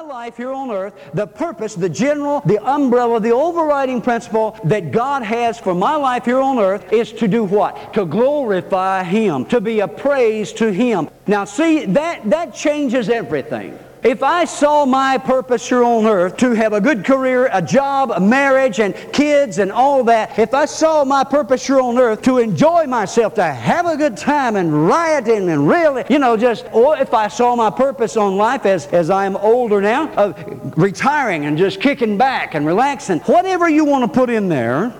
life 0.00 0.38
here 0.38 0.50
on 0.50 0.70
earth, 0.70 0.94
the 1.12 1.26
purpose, 1.26 1.74
the 1.74 1.90
general, 1.90 2.40
the 2.46 2.58
umbrella, 2.64 3.20
the 3.20 3.32
overriding 3.32 4.00
principle 4.00 4.58
that 4.64 4.92
God 4.92 5.22
has 5.22 5.60
for 5.60 5.74
my 5.74 5.94
life 5.94 6.24
here 6.24 6.40
on 6.40 6.58
earth 6.58 6.90
is 6.90 7.12
to 7.12 7.28
do 7.28 7.44
what? 7.44 7.92
To 7.92 8.06
glorify 8.06 9.02
Him, 9.02 9.44
to 9.46 9.60
be 9.60 9.80
a 9.80 9.88
praise 9.88 10.54
to 10.54 10.72
Him. 10.72 11.10
Now 11.26 11.44
see, 11.44 11.84
that, 11.84 12.30
that 12.30 12.54
changes 12.54 13.10
everything. 13.10 13.78
If 14.04 14.22
I 14.22 14.44
saw 14.44 14.84
my 14.84 15.16
purpose 15.16 15.66
here 15.66 15.82
on 15.82 16.04
earth 16.04 16.36
to 16.36 16.50
have 16.50 16.74
a 16.74 16.80
good 16.80 17.06
career, 17.06 17.48
a 17.50 17.62
job, 17.62 18.10
a 18.10 18.20
marriage, 18.20 18.78
and 18.78 18.94
kids, 19.14 19.56
and 19.56 19.72
all 19.72 20.04
that, 20.04 20.38
if 20.38 20.52
I 20.52 20.66
saw 20.66 21.06
my 21.06 21.24
purpose 21.24 21.66
here 21.66 21.80
on 21.80 21.96
earth 21.96 22.20
to 22.22 22.36
enjoy 22.36 22.84
myself, 22.86 23.32
to 23.36 23.42
have 23.42 23.86
a 23.86 23.96
good 23.96 24.18
time 24.18 24.56
and 24.56 24.86
rioting 24.86 25.48
and 25.48 25.66
really, 25.66 26.04
you 26.10 26.18
know, 26.18 26.36
just, 26.36 26.66
or 26.70 26.98
if 26.98 27.14
I 27.14 27.28
saw 27.28 27.56
my 27.56 27.70
purpose 27.70 28.18
on 28.18 28.36
life 28.36 28.66
as, 28.66 28.88
as 28.88 29.08
I'm 29.08 29.36
older 29.36 29.80
now, 29.80 30.12
of 30.16 30.76
retiring 30.76 31.46
and 31.46 31.56
just 31.56 31.80
kicking 31.80 32.18
back 32.18 32.54
and 32.54 32.66
relaxing, 32.66 33.20
whatever 33.20 33.70
you 33.70 33.86
want 33.86 34.04
to 34.04 34.14
put 34.20 34.28
in 34.28 34.50
there, 34.50 34.94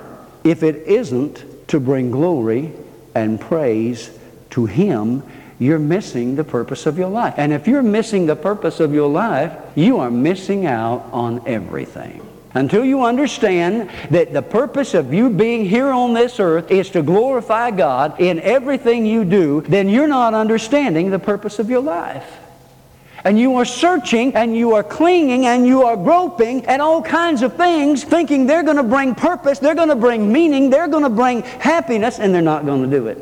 if 0.45 0.63
it 0.63 0.77
isn't 0.87 1.69
to 1.69 1.79
bring 1.79 2.11
glory 2.11 2.73
and 3.15 3.39
praise 3.39 4.19
to 4.49 4.65
Him, 4.65 5.23
you're 5.59 5.79
missing 5.79 6.37
the 6.37 6.45
purpose 6.45 6.87
of 6.87 6.99
your 6.99 7.09
life. 7.09 7.35
And 7.37 7.53
if 7.53 7.67
you're 7.67 7.83
missing 7.83 8.27
the 8.27 8.37
purpose 8.37 8.81
of 8.81 8.93
your 8.93 9.09
life, 9.09 9.53
you 9.75 9.99
are 9.99 10.11
missing 10.11 10.67
out 10.67 11.09
on 11.13 11.43
everything. 11.47 12.21
Until 12.55 12.85
you 12.85 13.03
understand 13.03 13.91
that 14.11 14.33
the 14.33 14.43
purpose 14.43 14.95
of 14.95 15.13
you 15.13 15.29
being 15.29 15.65
here 15.65 15.89
on 15.89 16.15
this 16.15 16.39
earth 16.39 16.71
is 16.71 16.89
to 16.91 17.03
glorify 17.03 17.73
God 17.73 18.21
in 18.21 18.39
everything 18.41 19.05
you 19.05 19.25
do, 19.25 19.61
then 19.63 19.89
you're 19.89 20.07
not 20.07 20.35
understanding 20.35 21.11
the 21.11 21.19
purpose 21.19 21.59
of 21.59 21.69
your 21.69 21.83
life. 21.83 22.39
And 23.25 23.39
you 23.39 23.57
are 23.57 23.65
searching 23.65 24.37
and 24.37 24.57
you 24.57 24.75
are 24.75 24.85
clinging 24.85 25.47
and 25.47 25.67
you 25.67 25.83
are 25.83 25.97
groping 25.97 26.65
and 26.67 26.81
all 26.81 27.03
kinds 27.03 27.43
of 27.43 27.57
things, 27.57 28.05
thinking 28.05 28.47
they're 28.47 28.63
going 28.63 28.77
to 28.77 28.83
bring 28.83 29.15
purpose, 29.15 29.59
they're 29.59 29.75
going 29.75 29.89
to 29.89 29.97
bring 29.97 30.31
meaning, 30.31 30.71
they're 30.71 30.89
going 30.89 31.05
to 31.05 31.11
bring 31.11 31.43
happiness, 31.43 32.21
and 32.21 32.35
they're 32.35 32.43
not 32.43 32.67
going 32.67 32.89
to 32.89 32.91
do 32.99 33.09
it. 33.09 33.19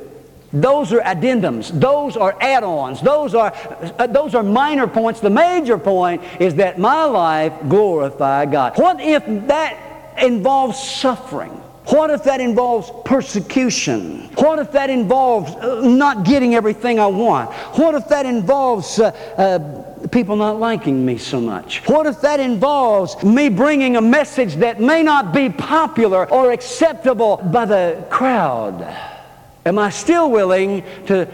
Those 0.52 0.92
are 0.92 1.00
addendums. 1.00 1.68
Those 1.78 2.16
are 2.16 2.36
add-ons. 2.40 3.00
Those 3.00 3.34
are, 3.34 3.52
uh, 3.98 4.06
those 4.06 4.34
are 4.34 4.42
minor 4.42 4.86
points. 4.86 5.20
The 5.20 5.30
major 5.30 5.78
point 5.78 6.22
is 6.40 6.54
that 6.56 6.78
my 6.78 7.04
life 7.04 7.54
glorify 7.68 8.44
God. 8.46 8.78
What 8.78 9.00
if 9.00 9.24
that 9.46 10.14
involves 10.18 10.78
suffering? 10.78 11.50
What 11.86 12.10
if 12.10 12.22
that 12.24 12.40
involves 12.40 12.92
persecution? 13.04 14.30
What 14.36 14.60
if 14.60 14.70
that 14.72 14.88
involves 14.88 15.50
uh, 15.52 15.80
not 15.80 16.24
getting 16.24 16.54
everything 16.54 17.00
I 17.00 17.06
want? 17.06 17.50
What 17.76 17.94
if 17.94 18.06
that 18.08 18.24
involves 18.24 19.00
uh, 19.00 19.10
uh, 19.36 20.06
people 20.08 20.36
not 20.36 20.60
liking 20.60 21.04
me 21.04 21.18
so 21.18 21.40
much? 21.40 21.78
What 21.88 22.06
if 22.06 22.20
that 22.20 22.38
involves 22.38 23.20
me 23.24 23.48
bringing 23.48 23.96
a 23.96 24.00
message 24.00 24.56
that 24.56 24.80
may 24.80 25.02
not 25.02 25.34
be 25.34 25.48
popular 25.48 26.30
or 26.30 26.52
acceptable 26.52 27.38
by 27.38 27.64
the 27.64 28.06
crowd? 28.10 29.11
Am 29.64 29.78
I 29.78 29.90
still 29.90 30.30
willing 30.30 30.82
to 31.06 31.28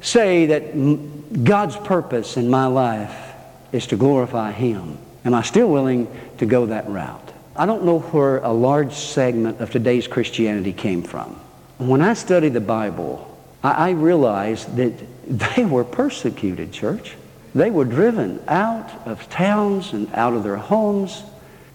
say 0.00 0.46
that 0.46 1.44
God's 1.44 1.76
purpose 1.76 2.36
in 2.36 2.48
my 2.48 2.66
life 2.66 3.34
is 3.72 3.86
to 3.88 3.96
glorify 3.96 4.52
Him? 4.52 4.98
Am 5.24 5.34
I 5.34 5.42
still 5.42 5.68
willing 5.68 6.08
to 6.38 6.46
go 6.46 6.66
that 6.66 6.88
route? 6.88 7.32
I 7.56 7.66
don't 7.66 7.84
know 7.84 8.00
where 8.00 8.38
a 8.38 8.52
large 8.52 8.94
segment 8.94 9.60
of 9.60 9.70
today's 9.70 10.06
Christianity 10.06 10.72
came 10.72 11.02
from. 11.02 11.38
When 11.78 12.00
I 12.00 12.14
study 12.14 12.48
the 12.48 12.60
Bible, 12.60 13.28
I, 13.62 13.88
I 13.88 13.90
realized 13.90 14.76
that 14.76 14.92
they 15.26 15.64
were 15.64 15.84
persecuted, 15.84 16.72
church. 16.72 17.16
They 17.54 17.70
were 17.70 17.84
driven 17.84 18.42
out 18.48 18.90
of 19.06 19.28
towns 19.28 19.92
and 19.92 20.12
out 20.14 20.32
of 20.34 20.42
their 20.44 20.56
homes. 20.56 21.22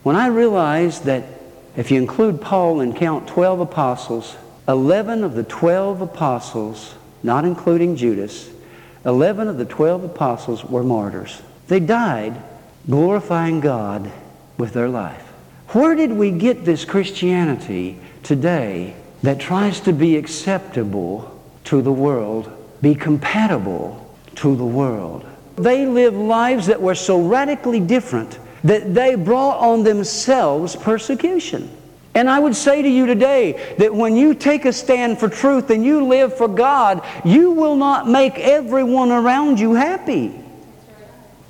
When 0.04 0.16
I 0.16 0.28
realized 0.28 1.06
that 1.06 1.24
if 1.76 1.92
you 1.92 2.02
include 2.02 2.42
Paul 2.42 2.82
and 2.82 2.96
count 2.96 3.28
12 3.28 3.60
apostles, 3.60 4.36
11 4.68 5.24
of 5.24 5.36
the 5.36 5.44
12 5.44 6.02
apostles, 6.02 6.96
not 7.24 7.46
including 7.46 7.96
Judas, 7.96 8.50
11 9.06 9.48
of 9.48 9.58
the 9.58 9.66
12 9.66 10.04
apostles 10.04 10.66
were 10.66 10.84
martyrs. 10.84 11.42
They 11.68 11.80
died 11.80 12.36
glorifying 12.90 13.60
God 13.60 14.12
with 14.58 14.74
their 14.74 14.90
life. 14.90 15.24
Where 15.70 15.96
did 15.96 16.12
we 16.12 16.32
get 16.32 16.66
this 16.66 16.86
Christianity 16.86 18.00
today 18.24 18.96
that 19.24 19.40
tries 19.40 19.80
to 19.82 19.94
be 19.94 20.16
acceptable 20.18 21.42
to 21.66 21.82
the 21.82 21.92
world, 21.92 22.52
be 22.82 22.96
compatible 22.96 24.16
to 24.36 24.56
the 24.56 24.66
world? 24.66 25.26
They 25.58 25.86
lived 25.86 26.16
lives 26.16 26.68
that 26.68 26.82
were 26.82 26.96
so 26.96 27.22
radically 27.22 27.80
different 27.80 28.40
that 28.64 28.94
they 28.94 29.16
brought 29.16 29.60
on 29.60 29.84
themselves 29.84 30.76
persecution. 30.76 31.70
And 32.18 32.28
I 32.28 32.40
would 32.40 32.56
say 32.56 32.82
to 32.82 32.90
you 32.90 33.06
today 33.06 33.76
that 33.78 33.94
when 33.94 34.16
you 34.16 34.34
take 34.34 34.66
a 34.66 34.74
stand 34.74 35.20
for 35.20 35.30
truth 35.30 35.70
and 35.70 35.86
you 35.86 36.04
live 36.04 36.36
for 36.36 36.48
God, 36.48 37.06
you 37.24 37.52
will 37.52 37.76
not 37.76 38.10
make 38.10 38.40
everyone 38.40 39.12
around 39.12 39.60
you 39.60 39.76
happy. 39.76 40.34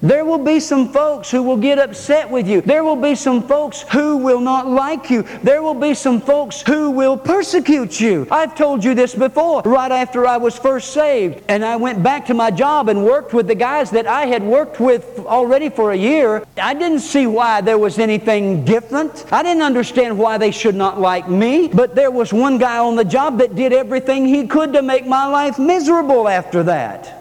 There 0.02 0.26
will 0.26 0.38
be 0.38 0.60
some 0.60 0.90
folks 0.90 1.32
who 1.32 1.42
will 1.42 1.58
get 1.58 1.80
upset 1.80 2.30
with 2.30 2.48
you. 2.48 2.62
There 2.62 2.84
will 2.84 2.96
be 2.96 3.16
some 3.16 3.42
folks 3.42 3.82
who 3.82 4.18
will 4.18 4.40
not 4.40 4.68
like 4.68 5.10
you. 5.10 5.24
There 5.42 5.64
will 5.64 5.74
be 5.74 5.96
some 5.96 6.22
folks 6.22 6.62
who 6.62 6.92
will 6.92 7.18
persecute 7.18 8.00
you. 8.00 8.28
I've 8.30 8.54
told 8.54 8.84
you 8.84 8.94
this 8.94 9.16
before. 9.16 9.64
Right 9.64 9.92
after 9.92 10.28
I 10.28 10.38
was 10.38 10.58
first 10.60 10.94
saved, 10.94 11.44
and 11.48 11.66
I 11.66 11.78
went 11.78 12.04
back 12.04 12.28
to 12.28 12.36
my 12.36 12.52
job 12.52 12.90
and 12.90 13.04
worked 13.04 13.34
with 13.34 13.48
the 13.48 13.56
guys 13.56 13.90
that 13.92 14.06
I 14.06 14.28
had 14.28 14.44
worked 14.44 14.80
with 14.80 15.18
already 15.26 15.70
for 15.70 15.92
a 15.92 15.98
year, 15.98 16.46
I 16.62 16.76
didn't 16.76 17.00
see 17.00 17.26
why 17.26 17.62
there 17.62 17.80
was 17.80 17.98
anything 17.98 18.66
different. 18.66 19.26
I 19.34 19.42
didn't 19.42 19.64
understand 19.64 20.16
why 20.16 20.38
they 20.38 20.52
should 20.52 20.76
not 20.76 21.02
like 21.02 21.28
me. 21.28 21.70
But 21.70 21.96
there 21.96 22.12
was 22.12 22.32
one 22.32 22.60
guy 22.60 22.78
on 22.78 22.96
the 22.96 23.04
job 23.04 23.40
that 23.40 23.56
did 23.56 23.74
everything 23.74 24.28
he 24.28 24.46
could 24.46 24.74
to 24.74 24.84
make 24.84 25.08
my 25.08 25.26
life 25.26 25.58
miserable 25.58 26.28
after 26.28 26.62
that. 26.64 27.17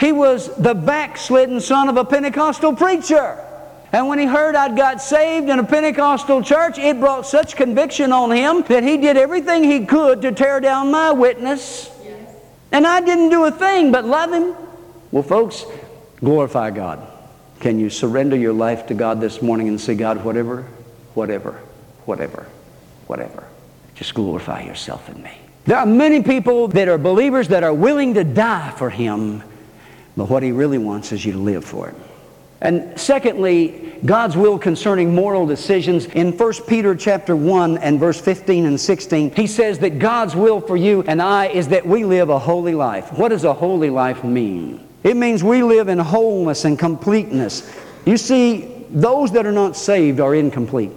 He 0.00 0.12
was 0.12 0.56
the 0.56 0.74
backslidden 0.74 1.60
son 1.60 1.90
of 1.90 1.98
a 1.98 2.04
Pentecostal 2.06 2.74
preacher. 2.74 3.38
And 3.92 4.08
when 4.08 4.18
he 4.18 4.24
heard 4.24 4.54
I'd 4.54 4.74
got 4.74 5.02
saved 5.02 5.50
in 5.50 5.58
a 5.58 5.64
Pentecostal 5.64 6.42
church, 6.42 6.78
it 6.78 6.98
brought 6.98 7.26
such 7.26 7.54
conviction 7.54 8.10
on 8.10 8.30
him 8.30 8.62
that 8.62 8.82
he 8.82 8.96
did 8.96 9.18
everything 9.18 9.62
he 9.62 9.84
could 9.84 10.22
to 10.22 10.32
tear 10.32 10.58
down 10.58 10.90
my 10.90 11.12
witness. 11.12 11.90
Yes. 12.02 12.34
And 12.72 12.86
I 12.86 13.02
didn't 13.02 13.28
do 13.28 13.44
a 13.44 13.50
thing 13.50 13.92
but 13.92 14.06
love 14.06 14.32
him. 14.32 14.54
Well, 15.10 15.22
folks, 15.22 15.66
glorify 16.20 16.70
God. 16.70 17.06
Can 17.58 17.78
you 17.78 17.90
surrender 17.90 18.36
your 18.36 18.54
life 18.54 18.86
to 18.86 18.94
God 18.94 19.20
this 19.20 19.42
morning 19.42 19.68
and 19.68 19.78
say, 19.78 19.94
God, 19.94 20.24
whatever, 20.24 20.62
whatever, 21.12 21.60
whatever, 22.06 22.46
whatever, 23.06 23.44
just 23.96 24.14
glorify 24.14 24.62
yourself 24.62 25.10
in 25.10 25.22
me. 25.22 25.32
There 25.66 25.76
are 25.76 25.84
many 25.84 26.22
people 26.22 26.68
that 26.68 26.88
are 26.88 26.96
believers 26.96 27.48
that 27.48 27.64
are 27.64 27.74
willing 27.74 28.14
to 28.14 28.24
die 28.24 28.70
for 28.70 28.88
Him 28.88 29.42
but 30.20 30.28
what 30.28 30.42
he 30.42 30.52
really 30.52 30.76
wants 30.76 31.12
is 31.12 31.24
you 31.24 31.32
to 31.32 31.38
live 31.38 31.64
for 31.64 31.88
it. 31.88 31.94
And 32.60 33.00
secondly, 33.00 33.98
God's 34.04 34.36
will 34.36 34.58
concerning 34.58 35.14
moral 35.14 35.46
decisions. 35.46 36.04
In 36.04 36.36
1 36.36 36.52
Peter 36.68 36.94
chapter 36.94 37.34
1 37.34 37.78
and 37.78 37.98
verse 37.98 38.20
15 38.20 38.66
and 38.66 38.78
16, 38.78 39.34
he 39.34 39.46
says 39.46 39.78
that 39.78 39.98
God's 39.98 40.36
will 40.36 40.60
for 40.60 40.76
you 40.76 41.02
and 41.04 41.22
I 41.22 41.46
is 41.46 41.68
that 41.68 41.86
we 41.86 42.04
live 42.04 42.28
a 42.28 42.38
holy 42.38 42.74
life. 42.74 43.10
What 43.14 43.30
does 43.30 43.44
a 43.44 43.54
holy 43.54 43.88
life 43.88 44.22
mean? 44.22 44.86
It 45.04 45.16
means 45.16 45.42
we 45.42 45.62
live 45.62 45.88
in 45.88 45.98
wholeness 45.98 46.66
and 46.66 46.78
completeness. 46.78 47.74
You 48.04 48.18
see, 48.18 48.84
those 48.90 49.32
that 49.32 49.46
are 49.46 49.52
not 49.52 49.74
saved 49.74 50.20
are 50.20 50.34
incomplete. 50.34 50.92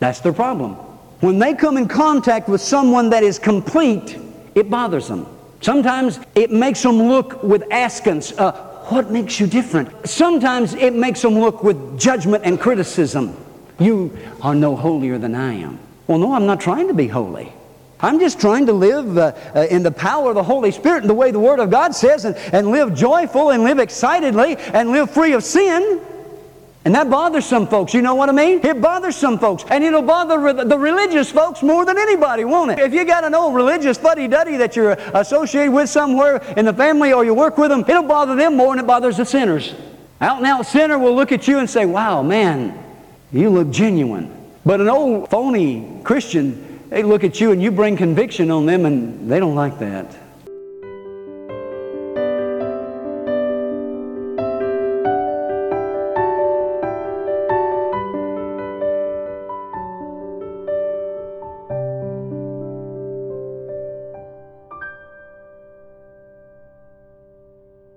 That's 0.00 0.20
their 0.20 0.34
problem. 0.34 0.74
When 1.20 1.38
they 1.38 1.54
come 1.54 1.78
in 1.78 1.88
contact 1.88 2.46
with 2.46 2.60
someone 2.60 3.08
that 3.08 3.22
is 3.22 3.38
complete, 3.38 4.18
it 4.54 4.68
bothers 4.68 5.08
them. 5.08 5.26
Sometimes 5.60 6.18
it 6.34 6.50
makes 6.50 6.82
them 6.82 7.02
look 7.02 7.42
with 7.42 7.64
askance. 7.70 8.32
Uh, 8.32 8.52
what 8.88 9.10
makes 9.10 9.38
you 9.38 9.46
different? 9.46 10.08
Sometimes 10.08 10.74
it 10.74 10.94
makes 10.94 11.22
them 11.22 11.38
look 11.38 11.62
with 11.62 11.98
judgment 11.98 12.44
and 12.44 12.58
criticism. 12.58 13.36
You 13.78 14.16
are 14.42 14.54
no 14.54 14.74
holier 14.74 15.18
than 15.18 15.34
I 15.34 15.54
am. 15.54 15.78
Well, 16.06 16.18
no, 16.18 16.34
I'm 16.34 16.46
not 16.46 16.60
trying 16.60 16.88
to 16.88 16.94
be 16.94 17.06
holy. 17.06 17.52
I'm 18.00 18.18
just 18.18 18.40
trying 18.40 18.66
to 18.66 18.72
live 18.72 19.18
uh, 19.18 19.32
uh, 19.54 19.66
in 19.70 19.82
the 19.82 19.90
power 19.90 20.30
of 20.30 20.34
the 20.34 20.42
Holy 20.42 20.70
Spirit 20.70 21.02
and 21.02 21.10
the 21.10 21.14
way 21.14 21.30
the 21.30 21.38
Word 21.38 21.60
of 21.60 21.70
God 21.70 21.94
says 21.94 22.24
and, 22.24 22.34
and 22.52 22.68
live 22.68 22.94
joyful 22.94 23.50
and 23.50 23.62
live 23.62 23.78
excitedly 23.78 24.56
and 24.56 24.90
live 24.90 25.10
free 25.10 25.34
of 25.34 25.44
sin. 25.44 26.00
And 26.84 26.94
that 26.94 27.10
bothers 27.10 27.44
some 27.44 27.66
folks. 27.66 27.92
You 27.92 28.00
know 28.00 28.14
what 28.14 28.30
I 28.30 28.32
mean? 28.32 28.64
It 28.64 28.80
bothers 28.80 29.14
some 29.14 29.38
folks. 29.38 29.64
And 29.68 29.84
it'll 29.84 30.00
bother 30.00 30.64
the 30.64 30.78
religious 30.78 31.30
folks 31.30 31.62
more 31.62 31.84
than 31.84 31.98
anybody, 31.98 32.44
won't 32.44 32.70
it? 32.70 32.78
If 32.78 32.94
you 32.94 33.04
got 33.04 33.22
an 33.22 33.34
old 33.34 33.54
religious 33.54 33.98
fuddy-duddy 33.98 34.56
that 34.56 34.76
you're 34.76 34.92
associated 34.92 35.72
with 35.72 35.90
somewhere 35.90 36.36
in 36.56 36.64
the 36.64 36.72
family 36.72 37.12
or 37.12 37.22
you 37.24 37.34
work 37.34 37.58
with 37.58 37.68
them, 37.68 37.84
it'll 37.86 38.02
bother 38.04 38.34
them 38.34 38.56
more 38.56 38.74
than 38.74 38.84
it 38.84 38.86
bothers 38.86 39.18
the 39.18 39.26
sinners. 39.26 39.74
Out 40.22 40.38
and 40.38 40.46
out 40.46 40.64
sinner 40.64 40.98
will 40.98 41.14
look 41.14 41.32
at 41.32 41.46
you 41.46 41.58
and 41.58 41.68
say, 41.68 41.84
wow, 41.84 42.22
man, 42.22 42.82
you 43.30 43.50
look 43.50 43.70
genuine. 43.70 44.34
But 44.64 44.80
an 44.80 44.88
old 44.88 45.28
phony 45.28 46.00
Christian, 46.02 46.88
they 46.88 47.02
look 47.02 47.24
at 47.24 47.40
you 47.40 47.52
and 47.52 47.62
you 47.62 47.70
bring 47.70 47.96
conviction 47.96 48.50
on 48.50 48.64
them 48.64 48.86
and 48.86 49.30
they 49.30 49.38
don't 49.38 49.54
like 49.54 49.78
that. 49.80 50.16